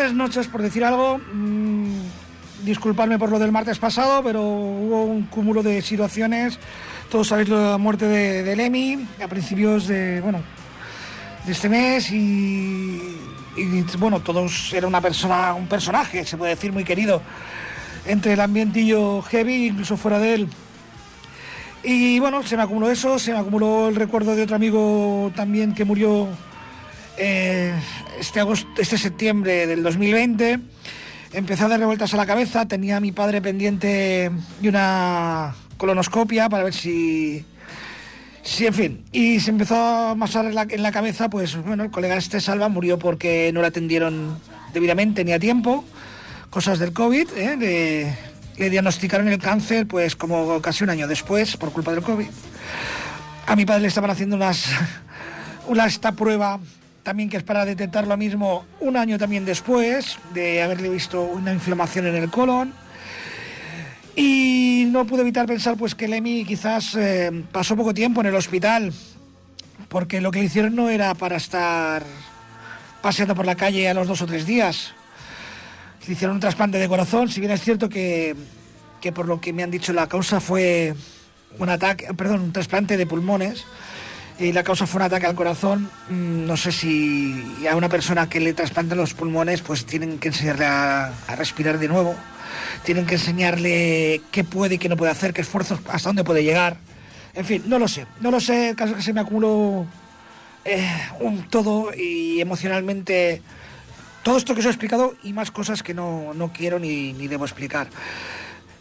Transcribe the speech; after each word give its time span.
Noches, 0.00 0.48
por 0.48 0.62
decir 0.62 0.82
algo. 0.82 1.18
Mm, 1.18 2.00
disculpadme 2.64 3.18
por 3.18 3.30
lo 3.30 3.38
del 3.38 3.52
martes 3.52 3.78
pasado, 3.78 4.22
pero 4.22 4.42
hubo 4.42 5.04
un 5.04 5.24
cúmulo 5.24 5.62
de 5.62 5.82
situaciones. 5.82 6.58
Todos 7.10 7.28
sabéis 7.28 7.50
la 7.50 7.76
muerte 7.76 8.06
de, 8.06 8.42
de 8.42 8.56
Lemmy 8.56 9.06
a 9.22 9.28
principios 9.28 9.86
de, 9.86 10.22
bueno, 10.22 10.40
de 11.44 11.52
este 11.52 11.68
mes 11.68 12.10
y, 12.10 12.98
bueno, 13.98 14.20
todos 14.20 14.72
era 14.72 14.86
una 14.86 15.02
persona, 15.02 15.52
un 15.52 15.66
personaje, 15.66 16.24
se 16.24 16.38
puede 16.38 16.54
decir, 16.54 16.72
muy 16.72 16.84
querido 16.84 17.20
entre 18.06 18.32
el 18.32 18.40
ambientillo 18.40 19.20
heavy, 19.22 19.66
incluso 19.66 19.98
fuera 19.98 20.18
de 20.18 20.34
él. 20.34 20.48
Y 21.82 22.18
bueno, 22.20 22.42
se 22.42 22.56
me 22.56 22.62
acumuló 22.62 22.90
eso, 22.90 23.18
se 23.18 23.32
me 23.32 23.38
acumuló 23.38 23.88
el 23.88 23.96
recuerdo 23.96 24.34
de 24.34 24.44
otro 24.44 24.56
amigo 24.56 25.30
también 25.36 25.74
que 25.74 25.84
murió 25.84 26.28
eh, 27.22 27.74
este, 28.18 28.40
agosto, 28.40 28.66
este 28.78 28.96
septiembre 28.96 29.66
del 29.66 29.82
2020. 29.82 30.58
Empezó 31.34 31.66
a 31.66 31.68
dar 31.68 31.78
revueltas 31.78 32.14
a 32.14 32.16
la 32.16 32.24
cabeza, 32.24 32.66
tenía 32.66 32.96
a 32.96 33.00
mi 33.00 33.12
padre 33.12 33.42
pendiente 33.42 34.30
de 34.60 34.68
una 34.68 35.54
colonoscopia 35.76 36.48
para 36.48 36.64
ver 36.64 36.74
si... 36.74 37.44
Sí, 38.42 38.66
en 38.66 38.74
fin, 38.74 39.04
y 39.12 39.38
se 39.40 39.50
empezó 39.50 39.76
a 39.76 40.10
amasar 40.12 40.46
en 40.46 40.54
la, 40.54 40.64
la 40.64 40.92
cabeza, 40.92 41.28
pues 41.28 41.56
bueno, 41.62 41.84
el 41.84 41.90
colega 41.90 42.16
este 42.16 42.40
Salva 42.40 42.70
murió 42.70 42.98
porque 42.98 43.50
no 43.52 43.60
le 43.60 43.66
atendieron 43.66 44.40
debidamente 44.72 45.22
ni 45.26 45.32
a 45.32 45.38
tiempo, 45.38 45.84
cosas 46.48 46.78
del 46.78 46.94
COVID, 46.94 47.28
¿eh? 47.36 48.16
le 48.56 48.70
diagnosticaron 48.70 49.28
el 49.28 49.38
cáncer 49.38 49.86
pues 49.86 50.16
como 50.16 50.62
casi 50.62 50.84
un 50.84 50.90
año 50.90 51.06
después 51.06 51.58
por 51.58 51.70
culpa 51.70 51.92
del 51.92 52.02
COVID. 52.02 52.28
A 53.46 53.56
mi 53.56 53.66
padre 53.66 53.82
le 53.82 53.88
estaban 53.88 54.10
haciendo 54.10 54.36
unas, 54.36 54.64
una 55.68 55.84
esta 55.84 56.12
prueba 56.12 56.58
también 57.02 57.28
que 57.28 57.38
es 57.38 57.42
para 57.42 57.64
detectar 57.64 58.06
lo 58.06 58.16
mismo 58.16 58.64
un 58.80 58.96
año 58.96 59.18
también 59.18 59.44
después 59.44 60.18
de 60.34 60.62
haberle 60.62 60.88
visto 60.88 61.22
una 61.22 61.52
inflamación 61.52 62.06
en 62.06 62.16
el 62.16 62.30
colon. 62.30 62.72
Y 64.16 64.86
no 64.90 65.06
pude 65.06 65.22
evitar 65.22 65.46
pensar 65.46 65.76
pues 65.76 65.94
que 65.94 66.08
Lemmy 66.08 66.44
quizás 66.44 66.94
eh, 66.94 67.30
pasó 67.52 67.76
poco 67.76 67.94
tiempo 67.94 68.20
en 68.20 68.26
el 68.26 68.34
hospital, 68.34 68.92
porque 69.88 70.20
lo 70.20 70.30
que 70.30 70.40
le 70.40 70.46
hicieron 70.46 70.74
no 70.74 70.90
era 70.90 71.14
para 71.14 71.36
estar 71.36 72.04
paseando 73.00 73.34
por 73.34 73.46
la 73.46 73.54
calle 73.54 73.88
a 73.88 73.94
los 73.94 74.06
dos 74.06 74.20
o 74.20 74.26
tres 74.26 74.46
días. 74.46 74.92
Le 76.06 76.12
hicieron 76.12 76.36
un 76.36 76.40
trasplante 76.40 76.78
de 76.78 76.88
corazón, 76.88 77.28
si 77.28 77.40
bien 77.40 77.52
es 77.52 77.62
cierto 77.62 77.88
que, 77.88 78.34
que 79.00 79.12
por 79.12 79.26
lo 79.26 79.40
que 79.40 79.52
me 79.52 79.62
han 79.62 79.70
dicho 79.70 79.92
la 79.92 80.08
causa 80.08 80.40
fue 80.40 80.94
un 81.58 81.68
ataque, 81.68 82.12
perdón, 82.14 82.40
un 82.40 82.52
trasplante 82.52 82.96
de 82.96 83.06
pulmones 83.06 83.64
la 84.52 84.62
causa 84.62 84.86
fue 84.86 84.98
un 85.00 85.02
ataque 85.06 85.26
al 85.26 85.34
corazón. 85.34 85.90
Mm, 86.08 86.46
No 86.46 86.56
sé 86.56 86.72
si 86.72 87.44
a 87.70 87.76
una 87.76 87.88
persona 87.88 88.28
que 88.28 88.40
le 88.40 88.52
trasplantan 88.54 88.98
los 88.98 89.14
pulmones, 89.14 89.60
pues 89.62 89.84
tienen 89.86 90.18
que 90.18 90.28
enseñarle 90.28 90.64
a, 90.66 91.12
a 91.28 91.36
respirar 91.36 91.78
de 91.78 91.88
nuevo, 91.88 92.14
tienen 92.84 93.06
que 93.06 93.14
enseñarle 93.14 94.20
qué 94.32 94.42
puede 94.44 94.74
y 94.76 94.78
qué 94.78 94.88
no 94.88 94.96
puede 94.96 95.12
hacer, 95.12 95.32
qué 95.32 95.42
esfuerzos, 95.42 95.80
hasta 95.88 96.08
dónde 96.08 96.24
puede 96.24 96.42
llegar. 96.42 96.78
En 97.34 97.44
fin, 97.44 97.62
no 97.66 97.78
lo 97.78 97.86
sé, 97.86 98.06
no 98.20 98.30
lo 98.30 98.40
sé, 98.40 98.70
el 98.70 98.76
caso 98.76 98.92
es 98.92 98.96
que 98.98 99.02
se 99.04 99.12
me 99.12 99.20
acumuló 99.20 99.86
eh, 100.64 100.88
un 101.20 101.46
todo 101.48 101.94
y 101.94 102.40
emocionalmente 102.40 103.40
todo 104.24 104.36
esto 104.36 104.54
que 104.54 104.60
os 104.60 104.66
he 104.66 104.70
explicado 104.70 105.14
y 105.22 105.32
más 105.32 105.50
cosas 105.50 105.82
que 105.82 105.94
no, 105.94 106.34
no 106.34 106.52
quiero 106.52 106.78
ni, 106.78 107.12
ni 107.12 107.28
debo 107.28 107.44
explicar. 107.44 107.88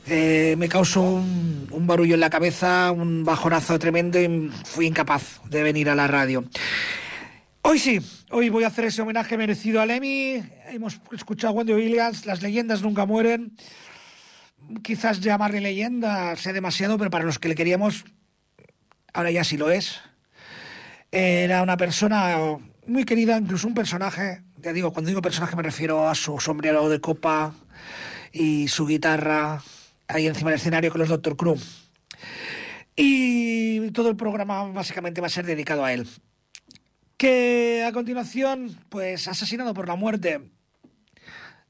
Eh, 0.08 0.56
me 0.58 0.68
causó 0.68 1.02
un, 1.02 1.68
un 1.72 1.88
barullo 1.88 2.16
en 2.16 2.20
la 2.20 2.30
cabeza, 2.30 2.92
un 2.92 3.24
bajonazo 3.24 3.78
tremendo 3.78 4.20
y 4.20 4.50
fui 4.66 4.88
incapaz 4.88 5.42
de 5.50 5.64
venir 5.64 5.90
a 5.90 5.96
la 5.96 6.08
radio. 6.08 6.44
Hoy 7.62 7.78
sí, 7.78 8.00
hoy 8.32 8.50
voy 8.50 8.64
a 8.64 8.68
hacer 8.68 8.86
ese 8.86 9.02
homenaje 9.02 9.38
merecido 9.38 9.82
a 9.82 9.86
Lemmy. 9.86 10.42
Hemos 10.70 11.00
escuchado 11.12 11.54
a 11.54 11.58
Wendy 11.58 11.74
Williams, 11.74 12.26
las 12.26 12.42
leyendas 12.42 12.82
nunca 12.82 13.06
mueren. 13.06 13.56
Quizás 14.82 15.20
llamarle 15.20 15.62
leyenda 15.62 16.36
sea 16.36 16.54
demasiado, 16.54 16.98
pero 16.98 17.12
para 17.12 17.26
los 17.26 17.38
que 17.38 17.50
le 17.50 17.56
queríamos, 17.56 18.06
ahora 19.14 19.30
ya 19.30 19.44
sí 19.44 19.58
lo 19.58 19.70
es. 19.70 20.00
Era 21.12 21.62
una 21.62 21.76
persona 21.76 22.38
muy 22.88 23.04
querida, 23.04 23.38
incluso 23.38 23.68
un 23.68 23.74
personaje. 23.74 24.42
Ya 24.58 24.74
digo, 24.74 24.92
cuando 24.94 25.10
digo 25.10 25.22
personaje 25.22 25.56
me 25.56 25.64
refiero 25.64 26.08
a 26.08 26.16
su 26.16 26.40
sombrero 26.40 26.90
de 26.90 27.02
copa 27.02 27.54
y 28.32 28.68
su 28.68 28.88
guitarra 28.88 29.62
ahí 30.10 30.28
encima 30.28 30.50
del 30.50 30.60
escenario 30.60 30.92
con 30.92 31.00
los 31.00 31.10
Dr. 31.10 31.38
Crew. 31.38 31.58
Y 32.96 33.92
todo 33.92 34.10
el 34.10 34.18
programa 34.18 34.64
básicamente 34.64 35.22
va 35.22 35.28
a 35.28 35.32
ser 35.32 35.46
dedicado 35.46 35.86
a 35.86 35.94
él. 35.94 36.08
Que 37.16 37.86
a 37.88 37.94
continuación, 37.94 38.78
pues 38.90 39.28
asesinado 39.28 39.74
por 39.74 39.88
la 39.88 39.96
muerte 39.96 40.42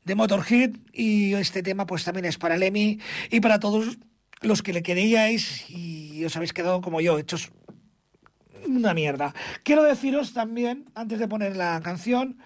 de 0.05 0.15
Motorhead 0.15 0.71
y 0.93 1.33
este 1.33 1.61
tema 1.61 1.85
pues 1.85 2.03
también 2.03 2.25
es 2.25 2.37
para 2.37 2.57
Lemmy 2.57 2.99
y 3.29 3.41
para 3.41 3.59
todos 3.59 3.97
los 4.41 4.63
que 4.63 4.73
le 4.73 4.81
queríais 4.81 5.69
y 5.69 6.23
os 6.25 6.35
habéis 6.35 6.53
quedado 6.53 6.81
como 6.81 7.01
yo, 7.01 7.19
hechos 7.19 7.51
una 8.65 8.93
mierda. 8.93 9.33
Quiero 9.63 9.83
deciros 9.83 10.33
también, 10.33 10.85
antes 10.95 11.19
de 11.19 11.27
poner 11.27 11.55
la 11.57 11.79
canción, 11.81 12.37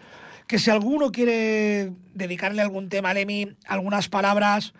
que 0.47 0.59
si 0.59 0.71
alguno 0.71 1.11
quiere 1.11 1.91
dedicarle 2.13 2.61
algún 2.61 2.89
tema 2.89 3.11
a 3.11 3.13
Lemmy, 3.13 3.55
algunas 3.65 4.09
palabras, 4.09 4.73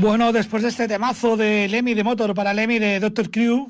Bueno, 0.07 0.31
después 0.31 0.63
de 0.63 0.69
este 0.69 0.87
temazo 0.87 1.35
de 1.35 1.67
Lemmy 1.67 1.93
de 1.93 2.01
Motor 2.01 2.33
para 2.33 2.53
Lemmy 2.53 2.79
de 2.79 3.01
Doctor 3.01 3.29
Crew 3.29 3.69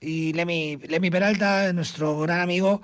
y 0.00 0.32
Lemmy, 0.32 0.78
Lemmy 0.78 1.10
Peralta, 1.12 1.72
nuestro 1.72 2.18
gran 2.18 2.40
amigo, 2.40 2.82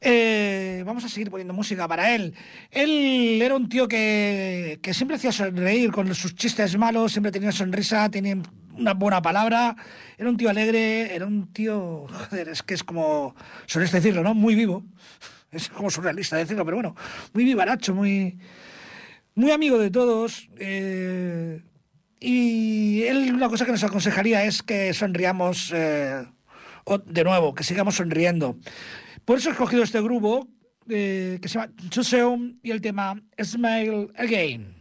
eh, 0.00 0.84
vamos 0.86 1.04
a 1.04 1.08
seguir 1.08 1.32
poniendo 1.32 1.52
música 1.52 1.88
para 1.88 2.14
él. 2.14 2.32
Él 2.70 3.40
era 3.42 3.56
un 3.56 3.68
tío 3.68 3.88
que, 3.88 4.78
que 4.80 4.94
siempre 4.94 5.16
hacía 5.16 5.32
sonreír 5.32 5.90
con 5.90 6.14
sus 6.14 6.36
chistes 6.36 6.78
malos, 6.78 7.10
siempre 7.10 7.32
tenía 7.32 7.50
sonrisa, 7.50 8.08
tenía 8.08 8.36
una 8.72 8.94
buena 8.94 9.20
palabra, 9.20 9.74
era 10.16 10.30
un 10.30 10.36
tío 10.36 10.48
alegre, 10.48 11.12
era 11.12 11.26
un 11.26 11.52
tío, 11.52 12.06
joder, 12.06 12.50
es 12.50 12.62
que 12.62 12.74
es 12.74 12.84
como, 12.84 13.34
sueles 13.66 13.90
decirlo, 13.90 14.22
¿no? 14.22 14.32
Muy 14.32 14.54
vivo. 14.54 14.84
Es 15.50 15.68
como 15.70 15.90
surrealista 15.90 16.36
decirlo, 16.36 16.64
pero 16.64 16.76
bueno, 16.76 16.94
muy 17.32 17.42
vivaracho, 17.42 17.96
muy, 17.96 18.38
muy 19.34 19.50
amigo 19.50 19.76
de 19.76 19.90
todos. 19.90 20.48
Eh, 20.56 21.62
y 22.20 23.02
él 23.02 23.34
una 23.34 23.48
cosa 23.48 23.64
que 23.64 23.72
nos 23.72 23.84
aconsejaría 23.84 24.44
es 24.44 24.62
que 24.62 24.92
sonriamos 24.94 25.72
eh, 25.74 26.24
de 27.06 27.24
nuevo, 27.24 27.54
que 27.54 27.64
sigamos 27.64 27.96
sonriendo. 27.96 28.56
Por 29.24 29.38
eso 29.38 29.50
he 29.50 29.52
escogido 29.52 29.82
este 29.82 30.00
grupo 30.00 30.48
eh, 30.88 31.38
que 31.40 31.48
se 31.48 31.58
llama 31.58 31.72
Chuseum 31.90 32.58
y 32.62 32.70
el 32.70 32.80
tema 32.80 33.20
Smile 33.42 34.08
Again. 34.16 34.77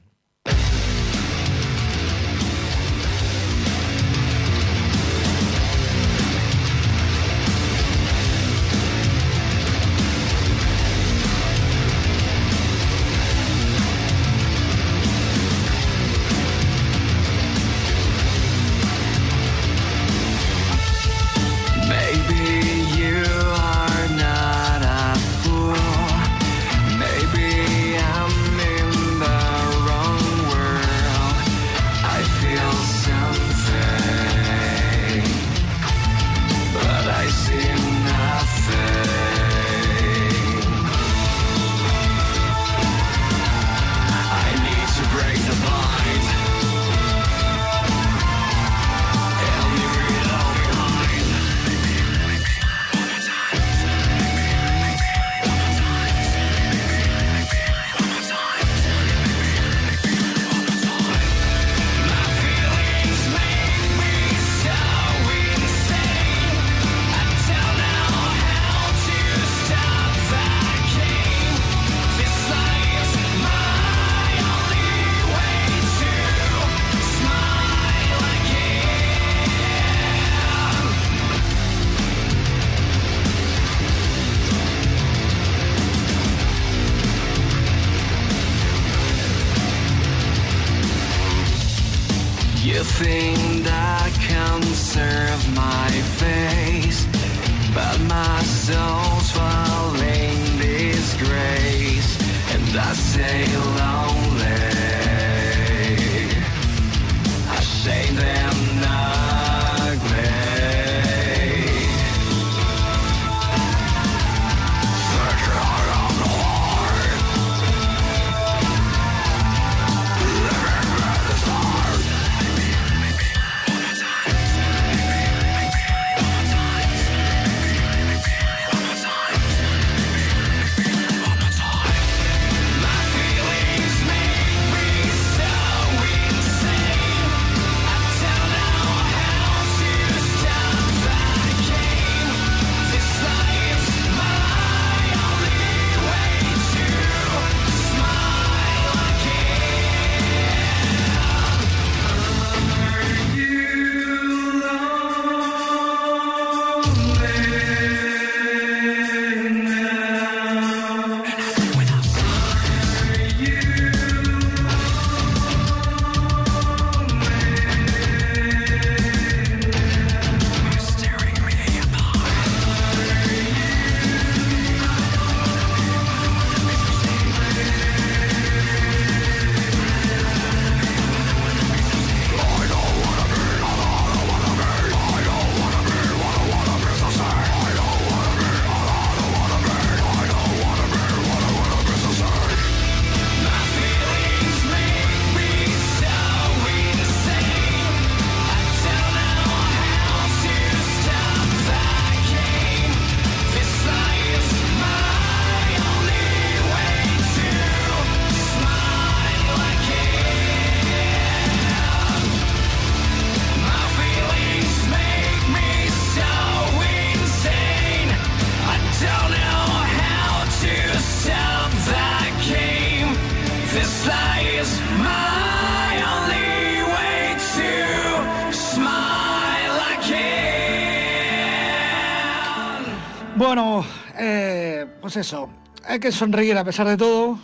Eso, 235.15 235.49
hay 235.85 235.99
que 235.99 236.11
sonreír 236.11 236.57
a 236.57 236.65
pesar 236.65 236.87
de 236.87 236.97
todo. 236.97 237.39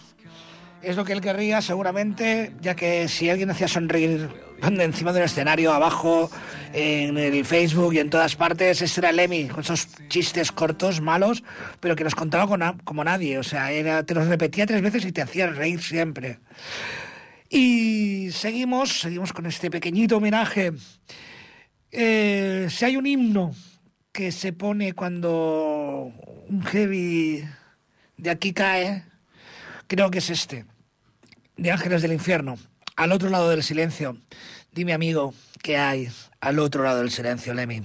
Es 0.82 0.98
lo 0.98 1.06
que 1.06 1.14
él 1.14 1.22
querría 1.22 1.62
seguramente, 1.62 2.54
ya 2.62 2.76
que 2.76 3.08
si 3.08 3.30
alguien 3.30 3.50
hacía 3.50 3.70
sonreír 3.70 4.30
encima 4.62 5.14
del 5.14 5.24
escenario, 5.24 5.72
abajo, 5.72 6.30
en 6.74 7.18
el 7.18 7.46
Facebook 7.46 7.94
y 7.94 8.00
en 8.00 8.10
todas 8.10 8.36
partes, 8.36 8.82
ese 8.82 9.00
era 9.00 9.12
Lemmy, 9.12 9.48
con 9.48 9.62
esos 9.62 9.88
chistes 10.10 10.52
cortos, 10.52 11.00
malos, 11.00 11.44
pero 11.80 11.96
que 11.96 12.04
los 12.04 12.16
contaba 12.16 12.76
como 12.84 13.04
nadie. 13.04 13.38
O 13.38 13.44
sea, 13.44 13.72
era, 13.72 14.04
te 14.04 14.14
los 14.14 14.28
repetía 14.28 14.66
tres 14.66 14.82
veces 14.82 15.06
y 15.06 15.12
te 15.12 15.22
hacía 15.22 15.48
reír 15.48 15.82
siempre. 15.82 16.40
Y 17.50 18.32
seguimos, 18.32 19.00
seguimos 19.00 19.32
con 19.32 19.46
este 19.46 19.70
pequeñito 19.72 20.18
homenaje. 20.18 20.74
Eh, 21.92 22.68
si 22.70 22.86
hay 22.86 22.98
un 22.98 23.06
himno 23.06 23.54
que 24.14 24.32
se 24.32 24.54
pone 24.54 24.94
cuando 24.94 26.14
un 26.48 26.64
heavy 26.64 27.44
de 28.16 28.30
aquí 28.30 28.54
cae, 28.54 29.04
creo 29.88 30.12
que 30.12 30.20
es 30.20 30.30
este, 30.30 30.66
de 31.58 31.72
Ángeles 31.72 32.04
del 32.04 32.14
Infierno, 32.14 32.60
al 32.96 33.12
otro 33.12 33.30
lado 33.30 33.50
del 33.50 33.64
silencio. 33.64 34.16
Dime 34.72 34.94
amigo, 34.94 35.34
¿qué 35.64 35.78
hay 35.78 36.10
al 36.40 36.60
otro 36.60 36.84
lado 36.84 37.00
del 37.00 37.10
silencio, 37.10 37.56
Lemmy? 37.56 37.82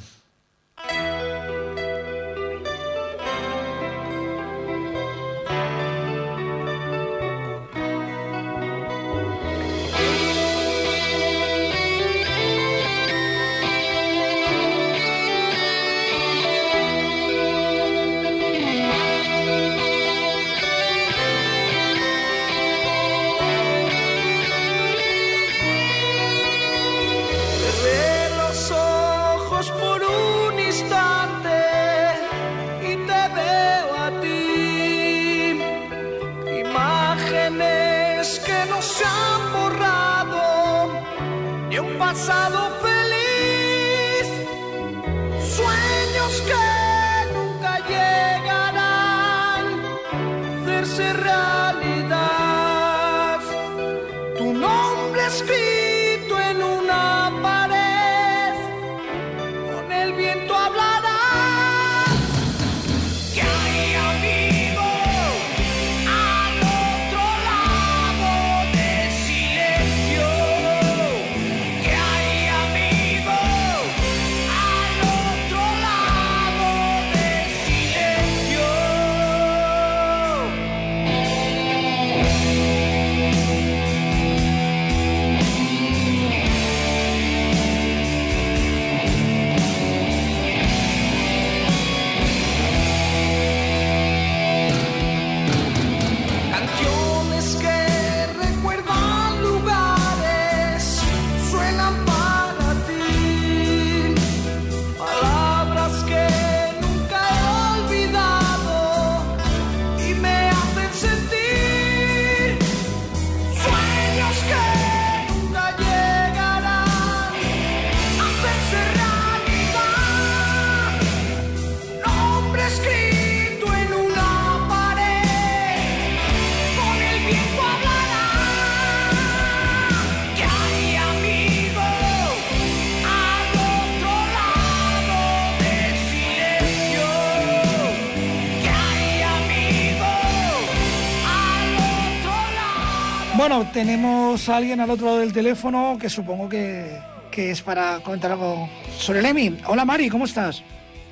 Tenemos 143.78 144.48
a 144.48 144.56
alguien 144.56 144.80
al 144.80 144.90
otro 144.90 145.06
lado 145.06 145.18
del 145.18 145.32
teléfono 145.32 145.96
que 146.00 146.08
supongo 146.08 146.48
que, 146.48 146.98
es 147.36 147.62
para 147.62 148.00
comentar 148.00 148.32
algo 148.32 148.68
sobre 148.98 149.22
Lemi. 149.22 149.56
Hola 149.68 149.84
Mari, 149.84 150.08
¿cómo 150.08 150.24
estás? 150.24 150.64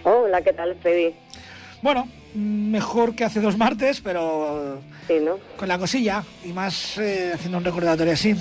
Hola, 0.03 0.43
¿qué 0.43 0.53
tal, 0.53 0.75
Freddy? 0.83 1.15
Bueno, 1.81 2.09
mejor 2.35 3.15
que 3.15 3.23
hace 3.23 3.41
dos 3.41 3.57
martes, 3.57 4.01
pero 4.01 4.81
sí, 5.07 5.21
¿no? 5.21 5.39
con 5.57 5.69
la 5.69 5.79
cosilla 5.79 6.25
y 6.45 6.49
más 6.49 6.99
eh, 6.99 7.31
haciendo 7.35 7.59
un 7.59 7.65
recordatorio 7.65 8.13
así. 8.15 8.35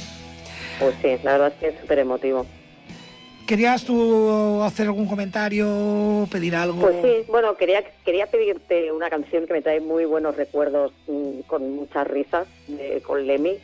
Pues 0.80 0.96
sí, 1.04 1.10
la 1.24 1.34
verdad 1.34 1.50
es 1.50 1.54
que 1.60 1.68
es 1.68 1.80
súper 1.82 2.00
emotivo. 2.00 2.48
¿Querías 3.46 3.84
tú 3.84 4.64
hacer 4.64 4.88
algún 4.88 5.06
comentario, 5.06 6.28
pedir 6.32 6.56
algo? 6.56 6.82
Pues 6.82 6.96
sí, 7.04 7.26
bueno, 7.28 7.56
quería, 7.58 7.84
quería 8.04 8.26
pedirte 8.26 8.92
una 8.92 9.12
canción 9.12 9.46
que 9.46 9.54
me 9.54 9.62
trae 9.62 9.82
muy 9.82 10.06
buenos 10.06 10.36
recuerdos 10.36 10.94
mm, 11.06 11.42
con 11.42 11.76
muchas 11.76 12.08
risas 12.08 12.48
con 13.06 13.28
Lemmy 13.28 13.60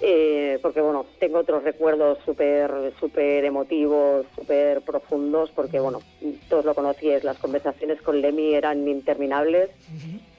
eh, 0.00 0.58
porque 0.62 0.80
bueno, 0.80 1.06
tengo 1.18 1.38
otros 1.38 1.62
recuerdos 1.62 2.18
súper 2.24 2.92
super 2.98 3.44
emotivos, 3.44 4.26
súper 4.34 4.82
profundos, 4.82 5.50
porque 5.50 5.80
bueno, 5.80 6.00
todos 6.48 6.64
lo 6.64 6.74
conocíais, 6.74 7.24
las 7.24 7.38
conversaciones 7.38 8.00
con 8.02 8.20
Lemmy 8.20 8.54
eran 8.54 8.86
interminables 8.88 9.70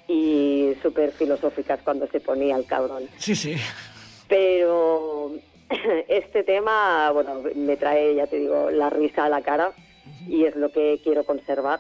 y 0.08 0.74
súper 0.82 1.12
filosóficas 1.12 1.80
cuando 1.84 2.08
se 2.08 2.20
ponía 2.20 2.56
el 2.56 2.66
cabrón. 2.66 3.04
Sí, 3.18 3.36
sí. 3.36 3.56
Pero 4.28 5.32
este 6.08 6.44
tema, 6.44 7.12
bueno, 7.12 7.42
me 7.56 7.78
trae, 7.78 8.16
ya 8.16 8.28
te 8.28 8.40
digo, 8.40 8.72
la 8.72 8.90
risa 8.90 9.26
a 9.26 9.30
la 9.30 9.42
cara 9.42 9.72
y 10.28 10.46
es 10.46 10.56
lo 10.56 10.72
que 10.72 11.00
quiero 11.04 11.24
conservar. 11.24 11.80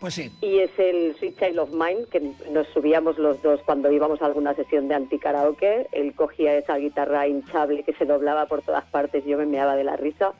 Pues 0.00 0.14
sí. 0.14 0.32
Y 0.40 0.60
es 0.60 0.70
el 0.78 1.14
Sweet 1.18 1.38
Child 1.38 1.58
of 1.58 1.70
Mine, 1.72 2.06
que 2.10 2.32
nos 2.50 2.66
subíamos 2.68 3.18
los 3.18 3.40
dos 3.42 3.60
cuando 3.66 3.92
íbamos 3.92 4.22
a 4.22 4.26
alguna 4.26 4.54
sesión 4.54 4.88
de 4.88 4.94
anti-karaoke. 4.94 5.88
Él 5.92 6.14
cogía 6.14 6.56
esa 6.56 6.76
guitarra 6.76 7.28
hinchable 7.28 7.82
que 7.82 7.92
se 7.92 8.06
doblaba 8.06 8.46
por 8.46 8.62
todas 8.62 8.84
partes, 8.86 9.24
yo 9.26 9.36
me 9.36 9.44
meaba 9.44 9.76
de 9.76 9.84
la 9.84 9.96
risa. 9.96 10.32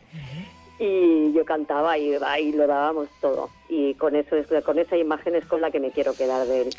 Y 0.78 1.34
yo 1.34 1.44
cantaba 1.44 1.98
y, 1.98 2.16
y 2.40 2.52
lo 2.52 2.66
dábamos 2.66 3.08
todo. 3.20 3.50
Y 3.68 3.92
con, 3.94 4.16
eso, 4.16 4.34
con 4.64 4.78
esa 4.78 4.96
imagen 4.96 5.34
es 5.34 5.44
con 5.44 5.60
la 5.60 5.70
que 5.70 5.78
me 5.78 5.90
quiero 5.90 6.14
quedar 6.14 6.46
de 6.46 6.62
él. 6.62 6.70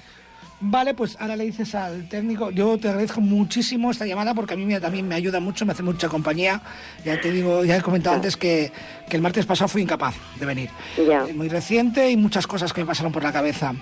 Vale, 0.64 0.94
pues 0.94 1.18
ahora 1.20 1.36
le 1.36 1.46
dices 1.46 1.74
al 1.74 2.08
técnico, 2.08 2.52
yo 2.52 2.78
te 2.78 2.88
agradezco 2.88 3.20
muchísimo 3.20 3.90
esta 3.90 4.06
llamada 4.06 4.36
porque 4.36 4.54
a 4.54 4.58
mí 4.58 4.80
también 4.80 5.08
me 5.08 5.16
ayuda 5.16 5.40
mucho, 5.40 5.66
me 5.66 5.72
hace 5.72 5.82
mucha 5.82 6.08
compañía. 6.08 6.62
Ya 7.04 7.20
te 7.20 7.32
digo, 7.32 7.66
ya 7.66 7.78
he 7.78 7.82
comentado 7.82 8.16
antes 8.16 8.38
que, 8.38 8.72
el 9.10 9.22
martes 9.22 9.46
pasado 9.48 9.68
fui 9.68 9.82
incapaz 9.82 10.16
de 10.40 10.46
venir. 10.46 10.70
Ya. 11.08 11.26
Muy 11.34 11.50
reciente 11.50 12.12
y 12.12 12.16
muchas 12.16 12.46
cosas 12.46 12.72
que 12.74 12.82
me 12.82 12.88
pasaron 12.88 13.12
por 13.12 13.24
la 13.24 13.34
cabeza. 13.34 13.74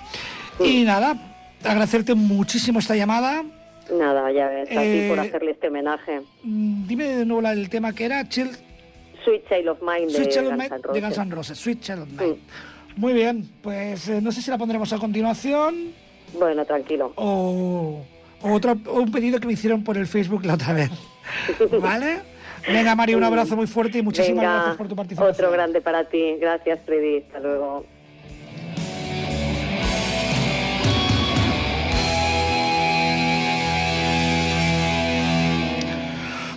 Y 0.58 0.84
nada, 0.84 1.16
agradecerte 1.62 2.14
muchísimo 2.14 2.78
esta 2.78 2.96
llamada. 2.96 3.44
Nada, 3.92 4.32
ya 4.32 4.48
ves, 4.48 4.68
aquí 4.70 5.08
por 5.08 5.18
eh, 5.18 5.28
hacerle 5.28 5.50
este 5.50 5.68
homenaje. 5.68 6.22
Mm, 6.42 6.86
dime 6.86 7.04
de 7.04 7.26
nuevo 7.26 7.46
el 7.46 7.68
tema 7.68 7.92
que 7.92 8.06
era, 8.06 8.26
Chill... 8.28 8.50
Sweet 9.22 9.48
Child 9.48 9.68
of 9.68 9.82
Mine 9.82 10.06
de, 10.06 10.12
Sweet 10.12 10.30
Child 10.30 10.46
of 10.46 10.52
Mine, 10.54 10.70
de 10.94 11.00
Guns 11.00 11.18
N' 11.18 11.30
Roses. 11.30 11.58
Sweet 11.58 11.80
Child 11.80 12.02
of 12.02 12.08
Mine. 12.08 12.38
Muy 12.96 13.12
bien, 13.12 13.50
pues 13.62 14.08
eh, 14.08 14.20
no 14.22 14.32
sé 14.32 14.40
si 14.40 14.50
la 14.50 14.56
pondremos 14.56 14.90
a 14.94 14.98
continuación. 14.98 15.92
Bueno, 16.38 16.64
tranquilo. 16.64 17.12
O, 17.16 18.02
otro, 18.42 18.76
un 18.92 19.10
pedido 19.10 19.40
que 19.40 19.46
me 19.46 19.52
hicieron 19.54 19.84
por 19.84 19.96
el 19.96 20.06
Facebook 20.06 20.44
la 20.44 20.54
otra 20.54 20.72
vez. 20.72 20.90
¿Vale? 21.80 22.20
Venga, 22.66 22.94
María, 22.94 23.16
un 23.16 23.24
abrazo 23.24 23.56
muy 23.56 23.66
fuerte 23.66 23.98
y 23.98 24.02
muchísimas 24.02 24.44
gracias 24.44 24.76
por 24.76 24.88
tu 24.88 24.96
participación. 24.96 25.32
Otro 25.32 25.50
grande 25.50 25.80
para 25.80 26.08
ti. 26.08 26.36
Gracias, 26.38 26.80
Freddy. 26.84 27.18
Hasta 27.18 27.40
luego. 27.40 27.84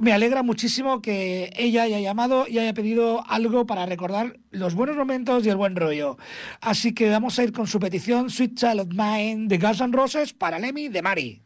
Me 0.00 0.12
alegra 0.12 0.42
muchísimo 0.42 1.00
que 1.00 1.50
ella 1.56 1.84
haya 1.84 1.98
llamado 1.98 2.46
y 2.46 2.58
haya 2.58 2.74
pedido 2.74 3.24
algo 3.26 3.66
para 3.66 3.86
recordar 3.86 4.38
los 4.50 4.74
buenos 4.74 4.98
momentos 4.98 5.46
y 5.46 5.48
el 5.48 5.56
buen 5.56 5.76
rollo. 5.76 6.18
Así 6.60 6.92
que 6.92 7.08
vamos 7.08 7.38
a 7.38 7.44
ir 7.44 7.54
con 7.54 7.68
su 7.68 7.80
petición 7.80 8.28
Sweet 8.28 8.56
Child 8.56 8.80
of 8.80 8.88
Mine 8.88 9.48
de 9.48 9.56
Guns 9.56 9.80
N' 9.80 9.96
Roses 9.96 10.34
para 10.34 10.58
Lemmy 10.58 10.90
de 10.90 11.00
Mari. 11.00 11.40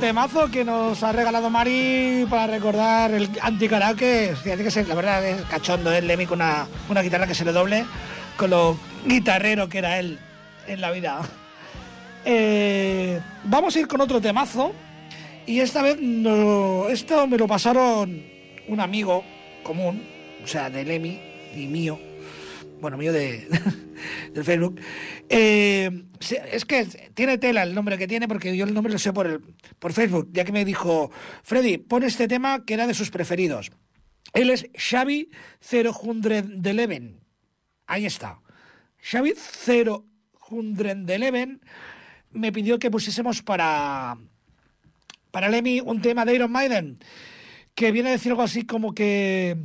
Temazo 0.00 0.50
que 0.50 0.64
nos 0.64 1.02
ha 1.02 1.12
regalado 1.12 1.48
Mari 1.50 2.26
para 2.28 2.46
recordar 2.46 3.12
el 3.12 3.30
anticaraoke. 3.40 4.34
Fíjate 4.42 4.62
que 4.64 4.70
se- 4.70 4.84
la 4.84 4.94
verdad 4.94 5.24
es 5.26 5.42
cachondo, 5.42 5.90
¿eh? 5.92 6.02
Lemmy 6.02 6.26
con 6.26 6.40
una, 6.40 6.66
una 6.88 7.00
guitarra 7.02 7.26
que 7.26 7.34
se 7.34 7.44
le 7.44 7.52
doble, 7.52 7.84
con 8.36 8.50
lo 8.50 8.78
guitarrero 9.06 9.68
que 9.68 9.78
era 9.78 9.98
él 9.98 10.18
en 10.66 10.80
la 10.80 10.90
vida. 10.90 11.20
Eh, 12.24 13.20
vamos 13.44 13.74
a 13.74 13.80
ir 13.80 13.88
con 13.88 14.00
otro 14.00 14.20
temazo. 14.20 14.72
Y 15.46 15.60
esta 15.60 15.80
vez 15.82 15.96
no, 16.00 16.88
esto 16.88 17.26
me 17.26 17.38
lo 17.38 17.46
pasaron 17.46 18.22
un 18.68 18.80
amigo 18.80 19.24
común, 19.62 20.02
o 20.44 20.46
sea, 20.46 20.68
de 20.70 20.84
Lemmy 20.84 21.20
y 21.54 21.66
mío. 21.68 21.98
Bueno, 22.80 22.96
mío 22.96 23.12
de, 23.12 23.46
Facebook. 24.44 24.80
Eh, 25.28 26.04
es 26.52 26.64
que 26.64 26.84
tiene 27.14 27.38
tela 27.38 27.62
el 27.62 27.74
nombre 27.74 27.98
que 27.98 28.06
tiene, 28.06 28.28
porque 28.28 28.56
yo 28.56 28.64
el 28.64 28.74
nombre 28.74 28.92
lo 28.92 28.98
sé 28.98 29.12
por, 29.12 29.26
el, 29.26 29.40
por 29.78 29.92
Facebook, 29.92 30.28
ya 30.32 30.44
que 30.44 30.52
me 30.52 30.64
dijo, 30.64 31.10
Freddy, 31.42 31.78
pon 31.78 32.02
este 32.02 32.28
tema 32.28 32.64
que 32.64 32.74
era 32.74 32.86
de 32.86 32.94
sus 32.94 33.10
preferidos. 33.10 33.70
Él 34.32 34.50
es 34.50 34.68
Xavi 34.74 35.30
011. 35.60 37.14
Ahí 37.86 38.06
está. 38.06 38.40
Xavi 39.00 39.34
011 39.34 41.58
me 42.32 42.52
pidió 42.52 42.78
que 42.78 42.90
pusiésemos 42.90 43.42
para, 43.42 44.18
para 45.30 45.48
Lemmy 45.48 45.80
un 45.80 46.02
tema 46.02 46.24
de 46.24 46.34
Iron 46.34 46.52
Maiden, 46.52 46.98
que 47.74 47.92
viene 47.92 48.10
a 48.10 48.12
decir 48.12 48.32
algo 48.32 48.42
así 48.42 48.66
como 48.66 48.94
que 48.94 49.56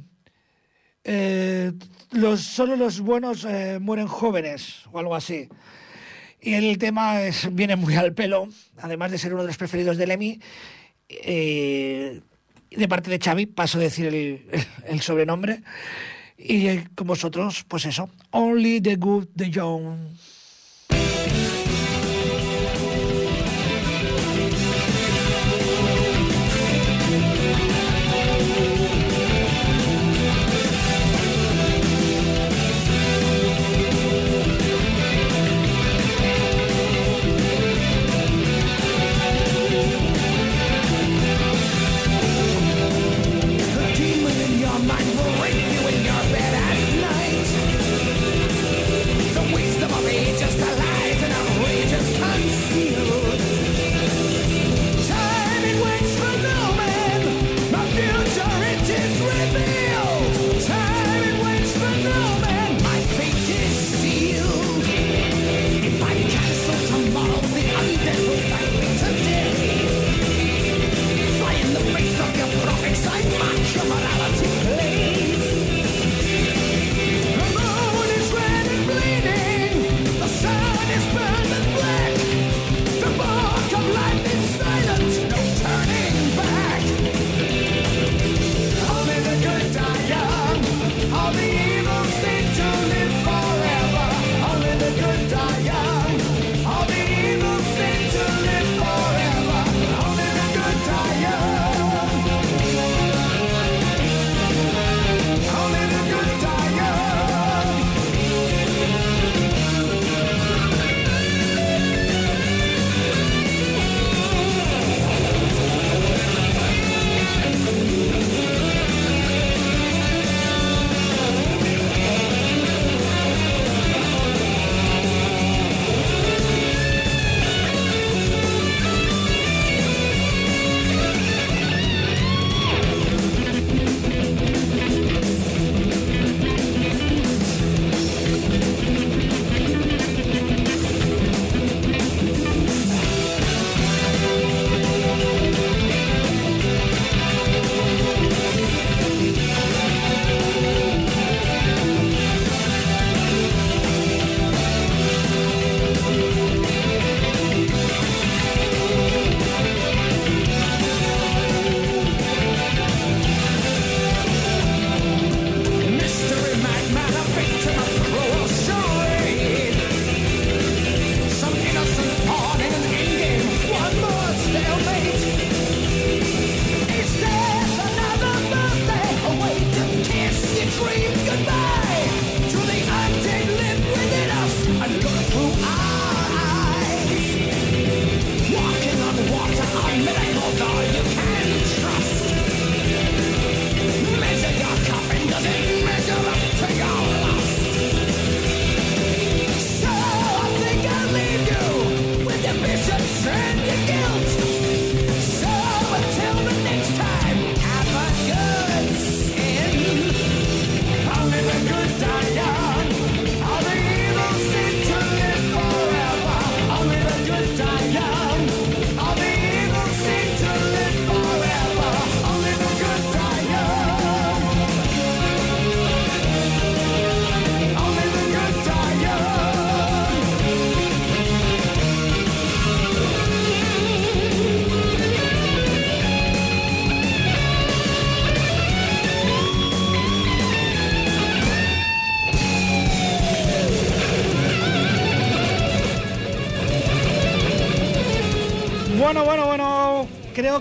eh, 1.03 1.73
los, 2.11 2.41
solo 2.41 2.75
los 2.75 2.99
buenos 3.01 3.45
eh, 3.45 3.79
mueren 3.81 4.07
jóvenes 4.07 4.83
o 4.91 4.99
algo 4.99 5.15
así. 5.15 5.49
Y 6.41 6.53
el 6.53 6.77
tema 6.77 7.21
es, 7.21 7.53
viene 7.53 7.75
muy 7.75 7.95
al 7.95 8.13
pelo, 8.13 8.49
además 8.77 9.11
de 9.11 9.17
ser 9.17 9.33
uno 9.33 9.43
de 9.43 9.47
los 9.47 9.57
preferidos 9.57 9.97
de 9.97 10.07
Lemmy. 10.07 10.39
eh, 11.09 12.21
de 12.71 12.87
parte 12.87 13.09
de 13.09 13.19
Xavi, 13.19 13.47
paso 13.47 13.77
a 13.77 13.81
decir 13.81 14.07
el, 14.07 14.45
el 14.87 15.01
sobrenombre. 15.01 15.61
Y 16.37 16.67
eh, 16.67 16.87
con 16.95 17.07
vosotros, 17.07 17.65
pues 17.67 17.85
eso, 17.85 18.09
Only 18.31 18.81
the 18.81 18.95
Good, 18.95 19.27
the 19.35 19.49
Young. 19.49 20.15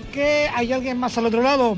Creo 0.01 0.11
que 0.11 0.49
hay 0.53 0.73
alguien 0.73 0.99
más 0.99 1.17
al 1.17 1.25
otro 1.27 1.41
lado. 1.41 1.75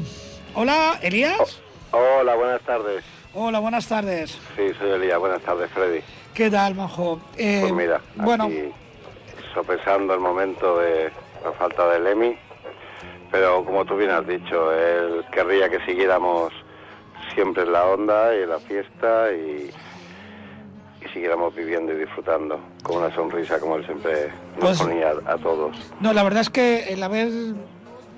Hola, 0.56 1.00
Elías. 1.02 1.62
Hola, 1.92 2.36
buenas 2.36 2.62
tardes. 2.62 3.04
Hola, 3.34 3.60
buenas 3.60 3.88
tardes. 3.88 4.38
Sí, 4.56 4.64
soy 4.80 4.92
Elías. 4.92 5.20
Buenas 5.20 5.42
tardes, 5.42 5.70
Freddy. 5.72 6.00
¿Qué 6.34 6.50
tal, 6.50 6.76
Majo? 6.76 7.20
Eh, 7.38 7.60
Pues 7.62 7.74
mira, 7.74 8.02
bueno, 8.16 8.46
aquí 8.46 8.72
sopesando 9.54 10.14
el 10.14 10.20
momento 10.20 10.80
de 10.80 11.12
la 11.44 11.52
falta 11.54 11.88
de 11.90 12.00
Lemmy, 12.00 12.36
pero 13.32 13.64
como 13.64 13.86
tú 13.86 13.96
bien 13.98 14.10
has 14.12 14.26
dicho, 14.26 14.72
él 14.74 15.24
querría 15.32 15.70
que 15.70 15.80
siguiéramos 15.86 16.52
siempre 17.36 17.64
en 17.64 17.72
la 17.72 17.86
onda 17.86 18.36
y 18.36 18.44
en 18.44 18.50
la 18.50 18.60
fiesta 18.60 19.32
y, 19.32 19.70
y 21.06 21.10
siguiéramos 21.14 21.54
viviendo 21.54 21.94
y 21.94 21.98
disfrutando 21.98 22.60
con 22.82 22.98
una 22.98 23.14
sonrisa 23.14 23.60
como 23.60 23.76
él 23.76 23.86
siempre 23.86 24.30
nos 24.60 24.60
Pues- 24.60 24.82
ponía 24.82 25.12
a, 25.28 25.34
a 25.34 25.38
todos. 25.38 25.76
no, 26.00 26.14
la 26.14 26.24
verdad 26.24 26.42
es 26.42 26.50
que 26.50 26.86
el 26.92 27.04
haber 27.04 27.30